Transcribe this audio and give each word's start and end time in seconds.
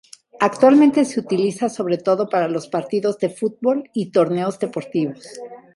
Actualmente 0.39 1.05
se 1.05 1.19
utiliza 1.19 1.69
sobre 1.69 1.99
todo 1.99 2.27
para 2.27 2.47
los 2.47 2.67
partidos 2.67 3.19
de 3.19 3.29
fútbol 3.29 3.87
y 3.93 4.09
torneos 4.09 4.57
deportivos. 4.57 5.27